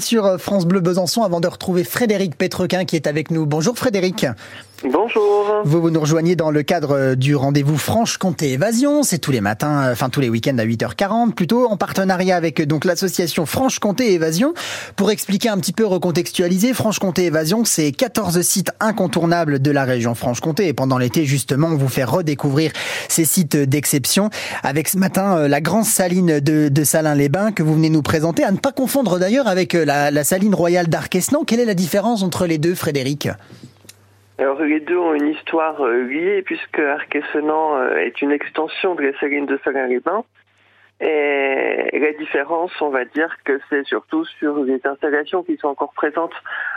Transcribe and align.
sur 0.00 0.38
France 0.40 0.66
Bleu 0.66 0.80
Besançon 0.80 1.22
avant 1.22 1.40
de 1.40 1.48
retrouver 1.48 1.84
Frédéric 1.84 2.36
Petrequin 2.36 2.84
qui 2.84 2.96
est 2.96 3.06
avec 3.06 3.30
nous. 3.30 3.46
Bonjour 3.46 3.76
Frédéric. 3.76 4.26
Bonjour. 4.84 5.62
Vous, 5.64 5.80
vous 5.80 5.90
nous 5.90 6.00
rejoignez 6.00 6.36
dans 6.36 6.50
le 6.50 6.62
cadre 6.62 7.14
du 7.14 7.34
rendez-vous 7.34 7.78
Franche-Comté 7.78 8.52
Évasion. 8.52 9.02
C'est 9.02 9.18
tous 9.18 9.30
les 9.30 9.40
matins, 9.40 9.90
enfin 9.90 10.10
tous 10.10 10.20
les 10.20 10.28
week-ends 10.28 10.58
à 10.58 10.66
8h40 10.66 11.32
plutôt, 11.32 11.66
en 11.66 11.78
partenariat 11.78 12.36
avec 12.36 12.60
donc 12.60 12.84
l'association 12.84 13.46
Franche-Comté 13.46 14.12
Évasion. 14.12 14.52
Pour 14.94 15.10
expliquer 15.10 15.48
un 15.48 15.56
petit 15.56 15.72
peu, 15.72 15.86
recontextualiser, 15.86 16.74
Franche-Comté 16.74 17.24
Évasion, 17.24 17.64
c'est 17.64 17.90
14 17.90 18.42
sites 18.42 18.70
incontournables 18.78 19.60
de 19.60 19.70
la 19.70 19.84
région 19.84 20.14
Franche-Comté. 20.14 20.68
Et 20.68 20.74
pendant 20.74 20.98
l'été, 20.98 21.24
justement, 21.24 21.68
on 21.68 21.76
vous 21.76 21.88
fait 21.88 22.04
redécouvrir 22.04 22.70
ces 23.08 23.24
sites 23.24 23.56
d'exception 23.56 24.28
avec 24.62 24.88
ce 24.88 24.98
matin 24.98 25.38
euh, 25.38 25.48
la 25.48 25.62
grande 25.62 25.86
saline 25.86 26.38
de, 26.40 26.68
de 26.68 26.84
Salins-les-Bains 26.84 27.52
que 27.52 27.62
vous 27.62 27.74
venez 27.74 27.90
nous 27.90 28.02
présenter. 28.02 28.44
À 28.44 28.52
ne 28.52 28.58
pas 28.58 28.72
confondre 28.72 29.18
d'ailleurs 29.18 29.48
avec 29.48 29.74
euh, 29.74 29.86
la, 29.86 30.10
la 30.10 30.22
saline 30.22 30.54
royale 30.54 30.88
d'Arquesnan. 30.88 31.44
Quelle 31.44 31.60
est 31.60 31.64
la 31.64 31.74
différence 31.74 32.22
entre 32.22 32.46
les 32.46 32.58
deux, 32.58 32.74
Frédéric? 32.74 33.28
Alors 34.38 34.60
les 34.60 34.80
deux 34.80 34.98
ont 34.98 35.14
une 35.14 35.28
histoire 35.28 35.80
euh, 35.82 36.02
liée 36.02 36.42
puisque 36.42 36.78
Arquessenan 36.78 37.76
euh, 37.76 37.96
est 37.96 38.20
une 38.20 38.32
extension 38.32 38.94
de 38.94 39.02
la 39.02 39.18
saline 39.18 39.46
de 39.46 39.58
Salins-les-Bains. 39.64 40.24
Et 40.98 41.98
la 41.98 42.12
différence, 42.14 42.72
on 42.80 42.88
va 42.88 43.04
dire 43.04 43.36
que 43.44 43.60
c'est 43.68 43.84
surtout 43.84 44.24
sur 44.24 44.64
les 44.64 44.80
installations 44.86 45.42
qui 45.42 45.58
sont 45.58 45.68
encore 45.68 45.92
présentes 45.92 46.32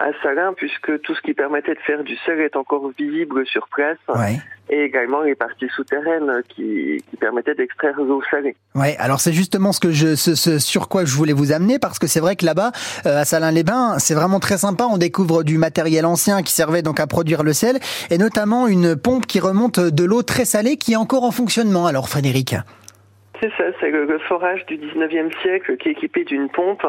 à 0.00 0.10
Salins, 0.22 0.54
puisque 0.56 1.00
tout 1.02 1.14
ce 1.14 1.20
qui 1.20 1.34
permettait 1.34 1.74
de 1.74 1.80
faire 1.80 2.02
du 2.02 2.16
sel 2.24 2.40
est 2.40 2.56
encore 2.56 2.90
visible 2.98 3.46
sur 3.46 3.68
place. 3.68 3.98
Ouais. 4.08 4.40
Et 4.70 4.84
également 4.84 5.20
les 5.20 5.34
parties 5.34 5.68
souterraines 5.74 6.42
qui, 6.48 7.02
qui 7.10 7.16
permettaient 7.16 7.54
d'extraire 7.54 8.00
l'eau 8.00 8.22
salée. 8.30 8.56
Ouais, 8.74 8.96
alors 8.98 9.20
c'est 9.20 9.32
justement 9.32 9.72
ce 9.72 9.80
que 9.80 9.90
je, 9.90 10.14
ce, 10.14 10.34
ce 10.34 10.58
sur 10.58 10.88
quoi 10.88 11.04
je 11.04 11.14
voulais 11.14 11.32
vous 11.32 11.52
amener 11.52 11.78
parce 11.78 11.98
que 11.98 12.06
c'est 12.06 12.20
vrai 12.20 12.36
que 12.36 12.46
là-bas, 12.46 12.70
euh, 13.04 13.20
à 13.20 13.24
Salins-les-Bains, 13.24 13.98
c'est 13.98 14.14
vraiment 14.14 14.40
très 14.40 14.58
sympa. 14.58 14.86
On 14.88 14.96
découvre 14.96 15.42
du 15.42 15.58
matériel 15.58 16.06
ancien 16.06 16.42
qui 16.42 16.52
servait 16.52 16.82
donc 16.82 16.98
à 17.00 17.06
produire 17.06 17.42
le 17.42 17.52
sel 17.52 17.78
et 18.10 18.16
notamment 18.16 18.68
une 18.68 18.96
pompe 18.96 19.26
qui 19.26 19.40
remonte 19.40 19.80
de 19.80 20.04
l'eau 20.04 20.22
très 20.22 20.44
salée 20.44 20.76
qui 20.76 20.92
est 20.92 20.96
encore 20.96 21.24
en 21.24 21.32
fonctionnement. 21.32 21.86
Alors 21.86 22.08
Frédéric. 22.08 22.54
C'est 23.40 23.50
ça, 23.56 23.64
c'est 23.80 23.90
le, 23.90 24.18
forage 24.28 24.66
du 24.66 24.76
19e 24.76 25.30
siècle 25.40 25.76
qui 25.78 25.88
est 25.88 25.92
équipé 25.92 26.24
d'une 26.24 26.50
pompe 26.50 26.86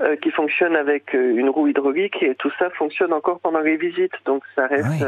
euh, 0.00 0.16
qui 0.16 0.30
fonctionne 0.30 0.74
avec 0.74 1.14
euh, 1.14 1.36
une 1.36 1.48
roue 1.48 1.68
hydraulique 1.68 2.20
et 2.22 2.34
tout 2.34 2.50
ça 2.58 2.68
fonctionne 2.70 3.12
encore 3.12 3.38
pendant 3.40 3.60
les 3.60 3.76
visites. 3.76 4.14
Donc 4.26 4.42
ça 4.56 4.66
reste 4.66 4.88
Oui. 4.90 5.06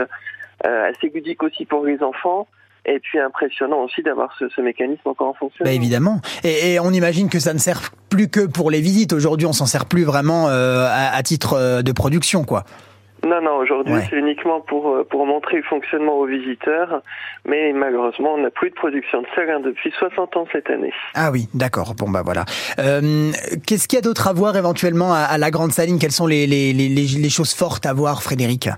euh, 0.67 0.91
assez 0.91 1.09
ludique 1.13 1.43
aussi 1.43 1.65
pour 1.65 1.85
les 1.85 2.03
enfants 2.03 2.47
et 2.85 3.01
puis 3.01 3.19
impressionnant 3.19 3.83
aussi 3.83 4.03
d'avoir 4.03 4.33
ce, 4.39 4.49
ce, 4.49 4.61
mécanisme 4.61 5.09
encore 5.09 5.29
en 5.29 5.35
fonction. 5.35 5.65
Bah 5.65 5.73
évidemment. 5.73 6.21
Et, 6.45 6.75
et, 6.75 6.81
on 6.81 6.91
imagine 6.91 7.29
que 7.29 7.41
ça 7.41 7.53
ne 7.53 7.59
sert 7.59 7.91
plus 8.09 8.29
que 8.29 8.47
pour 8.47 8.71
les 8.71 8.81
visites. 8.81 9.13
Aujourd'hui, 9.13 9.47
on 9.47 9.53
s'en 9.53 9.67
sert 9.67 9.87
plus 9.87 10.05
vraiment 10.05 10.49
euh, 10.49 10.87
à, 10.89 11.17
à, 11.17 11.23
titre 11.25 11.83
de 11.83 11.93
production, 11.93 12.45
quoi. 12.45 12.63
Non, 13.27 13.41
non, 13.43 13.57
aujourd'hui 13.57 13.95
ouais. 13.95 14.07
c'est 14.09 14.17
uniquement 14.17 14.61
pour, 14.61 14.89
euh, 14.89 15.05
pour 15.05 15.27
montrer 15.27 15.57
le 15.57 15.63
fonctionnement 15.65 16.15
aux 16.15 16.27
visiteurs, 16.27 17.03
mais 17.45 17.73
malheureusement 17.73 18.35
on 18.35 18.39
n'a 18.39 18.51
plus 18.51 18.71
de 18.71 18.75
production 18.75 19.23
de 19.23 19.27
sel 19.35 19.51
hein, 19.51 19.61
depuis 19.61 19.93
60 19.99 20.37
ans 20.37 20.47
cette 20.53 20.71
année. 20.71 20.93
Ah 21.15 21.31
oui, 21.33 21.49
d'accord, 21.53 21.95
bon 21.95 22.09
bah 22.09 22.23
voilà. 22.25 22.45
Euh, 22.79 23.33
Qu'est-ce 23.67 23.89
qu'il 23.89 23.97
y 23.97 24.01
a 24.01 24.03
d'autre 24.03 24.29
à 24.29 24.33
voir 24.33 24.57
éventuellement 24.57 25.13
à, 25.13 25.21
à, 25.21 25.39
la 25.39 25.51
Grande 25.51 25.73
Saline? 25.73 25.99
Quelles 25.99 26.13
sont 26.13 26.29
les, 26.29 26.47
les, 26.47 26.73
les, 26.73 26.89
les 26.89 27.31
choses 27.31 27.53
fortes 27.53 27.85
à 27.85 27.93
voir, 27.93 28.23
Frédéric? 28.23 28.69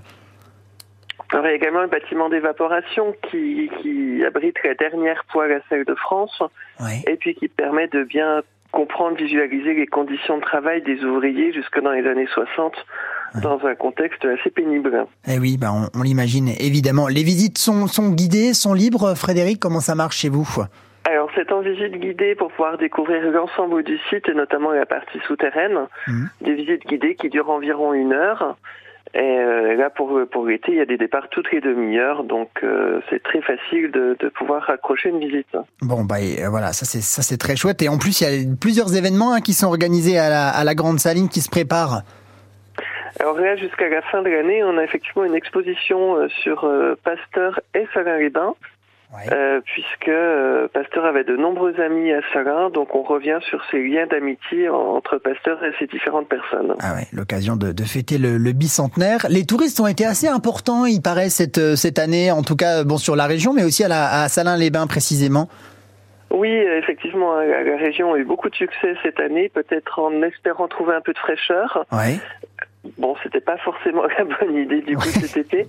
Alors, 1.31 1.45
il 1.45 1.49
y 1.49 1.51
a 1.51 1.55
également 1.55 1.81
un 1.81 1.87
bâtiment 1.87 2.27
d'évaporation 2.29 3.13
qui, 3.29 3.69
qui 3.81 4.23
abrite 4.25 4.55
la 4.63 4.73
dernière 4.73 5.23
poêle 5.31 5.51
à 5.51 5.59
sel 5.69 5.85
de 5.85 5.93
France 5.93 6.41
et 7.05 7.17
puis 7.17 7.35
qui 7.35 7.47
permet 7.47 7.87
de 7.87 8.03
bien 8.03 8.41
comprendre, 8.71 9.17
visualiser 9.17 9.73
les 9.73 9.87
conditions 9.87 10.37
de 10.37 10.41
travail 10.41 10.81
des 10.81 11.03
ouvriers 11.03 11.53
jusque 11.53 11.79
dans 11.79 11.91
les 11.91 12.07
années 12.07 12.27
60 12.33 12.73
dans 13.41 13.59
un 13.65 13.75
contexte 13.75 14.25
assez 14.25 14.49
pénible. 14.49 15.05
Eh 15.27 15.39
oui, 15.39 15.57
bah 15.57 15.71
on, 15.73 15.99
on 15.99 16.03
l'imagine 16.03 16.49
évidemment. 16.59 17.07
Les 17.07 17.23
visites 17.23 17.57
sont, 17.57 17.87
sont 17.87 18.09
guidées, 18.09 18.53
sont 18.53 18.73
libres, 18.73 19.15
Frédéric. 19.15 19.59
Comment 19.59 19.79
ça 19.79 19.95
marche 19.95 20.17
chez 20.17 20.29
vous? 20.29 20.47
Alors 21.05 21.29
c'est 21.35 21.51
en 21.51 21.61
visite 21.61 21.99
guidée 21.99 22.35
pour 22.35 22.49
pouvoir 22.49 22.77
découvrir 22.77 23.21
l'ensemble 23.31 23.83
du 23.83 23.97
site 24.09 24.27
et 24.29 24.33
notamment 24.33 24.71
la 24.71 24.85
partie 24.85 25.19
souterraine. 25.25 25.87
Mmh. 26.07 26.25
Des 26.41 26.53
visites 26.53 26.85
guidées 26.87 27.15
qui 27.15 27.29
durent 27.29 27.49
environ 27.49 27.93
une 27.93 28.13
heure. 28.13 28.57
Et 29.15 29.17
euh, 29.19 29.75
là, 29.75 29.89
pour, 29.89 30.19
pour 30.31 30.45
l'été, 30.45 30.71
il 30.71 30.77
y 30.77 30.81
a 30.81 30.85
des 30.85 30.97
départs 30.97 31.29
toutes 31.31 31.51
les 31.51 31.61
demi-heures, 31.61 32.23
donc 32.23 32.49
euh, 32.61 33.01
c'est 33.09 33.23
très 33.23 33.41
facile 33.41 33.89
de, 33.91 34.15
de, 34.19 34.29
pouvoir 34.29 34.61
raccrocher 34.63 35.09
une 35.09 35.19
visite. 35.19 35.47
Bon, 35.81 36.03
bah 36.03 36.21
et, 36.21 36.43
euh, 36.43 36.49
voilà, 36.49 36.73
ça 36.73 36.85
c'est 36.85 37.01
ça 37.01 37.23
c'est 37.23 37.37
très 37.37 37.55
chouette. 37.55 37.81
Et 37.81 37.89
en 37.89 37.97
plus, 37.97 38.21
il 38.21 38.23
y 38.23 38.27
a 38.27 38.55
plusieurs 38.61 38.95
événements 38.95 39.33
hein, 39.33 39.41
qui 39.41 39.53
sont 39.53 39.65
organisés 39.65 40.19
à 40.19 40.29
la, 40.29 40.49
à 40.49 40.63
la 40.63 40.75
Grande 40.75 40.99
Saline 40.99 41.27
qui 41.27 41.41
se 41.41 41.49
préparent. 41.49 42.03
Alors 43.19 43.39
là, 43.39 43.55
jusqu'à 43.55 43.89
la 43.89 44.01
fin 44.03 44.21
de 44.21 44.29
l'année, 44.29 44.63
on 44.63 44.77
a 44.77 44.83
effectivement 44.83 45.23
une 45.23 45.35
exposition 45.35 46.17
euh, 46.17 46.27
sur 46.43 46.63
euh, 46.63 46.95
Pasteur 47.03 47.59
et 47.73 47.87
Salins-les-Bains. 47.93 48.55
Ouais. 49.11 49.33
Euh, 49.33 49.59
puisque 49.65 50.11
Pasteur 50.71 51.03
avait 51.03 51.23
de 51.23 51.35
nombreux 51.35 51.73
amis 51.79 52.11
à 52.11 52.21
Salins, 52.31 52.69
donc 52.69 52.93
on 52.93 53.01
revient 53.01 53.39
sur 53.49 53.59
ces 53.71 53.81
liens 53.83 54.05
d'amitié 54.05 54.69
entre 54.69 55.17
Pasteur 55.17 55.63
et 55.63 55.71
ces 55.79 55.87
différentes 55.87 56.29
personnes. 56.29 56.75
Ah 56.79 56.93
ouais, 56.93 57.07
l'occasion 57.11 57.55
de, 57.55 57.71
de, 57.71 57.83
fêter 57.85 58.19
le, 58.19 58.37
le, 58.37 58.51
bicentenaire. 58.51 59.25
Les 59.27 59.47
touristes 59.47 59.79
ont 59.79 59.87
été 59.87 60.05
assez 60.05 60.27
importants, 60.27 60.85
il 60.85 61.01
paraît, 61.01 61.29
cette, 61.29 61.75
cette 61.75 61.97
année, 61.97 62.29
en 62.29 62.43
tout 62.43 62.55
cas 62.55 62.83
bon 62.83 62.99
sur 62.99 63.15
la 63.15 63.25
région, 63.25 63.51
mais 63.51 63.63
aussi 63.63 63.83
à, 63.83 63.87
la, 63.87 64.21
à 64.21 64.29
Salins-les-Bains 64.29 64.85
précisément. 64.85 65.49
Oui, 66.31 66.51
effectivement, 66.51 67.35
la 67.37 67.77
région 67.77 68.13
a 68.13 68.17
eu 68.17 68.23
beaucoup 68.25 68.49
de 68.49 68.55
succès 68.55 68.93
cette 69.01 69.19
année, 69.19 69.49
peut-être 69.49 69.97
en 69.97 70.21
espérant 70.21 70.67
trouver 70.67 70.93
un 70.93 71.01
peu 71.01 71.13
de 71.13 71.17
fraîcheur. 71.17 71.85
Ouais. 71.91 72.19
Bon, 72.99 73.15
c'était 73.23 73.39
pas 73.39 73.57
forcément 73.57 74.03
la 74.17 74.25
bonne 74.25 74.55
idée 74.55 74.81
du 74.81 74.95
coup 74.95 75.07
cet 75.07 75.37
été, 75.37 75.67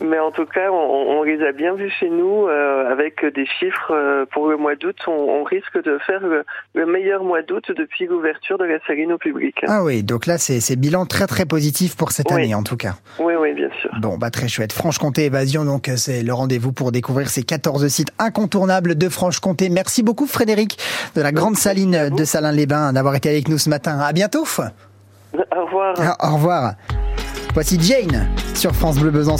mais 0.00 0.18
en 0.18 0.30
tout 0.30 0.46
cas, 0.46 0.70
on, 0.70 1.18
on, 1.18 1.22
les 1.22 1.42
a 1.44 1.52
bien 1.52 1.74
vus 1.74 1.90
chez 1.90 2.08
nous 2.08 2.46
euh, 2.46 2.90
avec 2.90 3.24
des 3.24 3.46
chiffres 3.46 3.92
euh, 3.92 4.24
pour 4.32 4.48
le 4.48 4.56
mois 4.56 4.76
d'août. 4.76 4.96
On, 5.06 5.12
on, 5.12 5.44
risque 5.44 5.82
de 5.82 5.98
faire 6.06 6.20
le, 6.20 6.44
le 6.74 6.86
meilleur 6.86 7.22
mois 7.22 7.42
d'août 7.42 7.70
depuis 7.76 8.06
l'ouverture 8.06 8.56
de 8.56 8.64
la 8.64 8.78
saline 8.86 9.12
au 9.12 9.18
public. 9.18 9.56
Ah 9.66 9.84
oui, 9.84 10.02
donc 10.02 10.26
là, 10.26 10.38
c'est 10.38 10.76
bilan 10.76 11.06
très 11.06 11.26
très 11.26 11.44
positif 11.44 11.96
pour 11.96 12.12
cette 12.12 12.30
oui. 12.30 12.42
année 12.42 12.54
en 12.54 12.62
tout 12.62 12.76
cas. 12.76 12.94
Oui, 13.18 13.34
oui, 13.38 13.52
bien 13.52 13.70
sûr. 13.80 13.90
Bon, 14.00 14.16
bah 14.16 14.30
très 14.30 14.48
chouette. 14.48 14.72
Franche-Comté 14.72 15.26
Évasion, 15.26 15.64
donc 15.64 15.90
c'est 15.96 16.22
le 16.22 16.32
rendez-vous 16.32 16.72
pour 16.72 16.92
découvrir 16.92 17.28
ces 17.28 17.42
14 17.42 17.88
sites 17.88 18.12
incontournables 18.18 18.96
de 18.96 19.08
Franche-Comté. 19.08 19.68
Merci 19.68 20.02
beaucoup 20.02 20.26
Frédéric 20.26 20.78
de 21.14 21.20
la 21.20 21.32
Grande 21.32 21.56
Saline 21.56 22.08
de 22.10 22.24
Salins-les-Bains 22.24 22.92
d'avoir 22.94 23.14
été 23.16 23.28
avec 23.28 23.48
nous 23.48 23.58
ce 23.58 23.68
matin. 23.68 23.98
À 23.98 24.12
bientôt. 24.12 24.44
Au 25.34 25.64
revoir. 25.64 25.94
Au 26.22 26.34
revoir. 26.34 26.74
Voici 27.54 27.78
Jane 27.80 28.28
sur 28.54 28.72
France 28.72 28.98
Bleu 28.98 29.10
Besançon. 29.10 29.38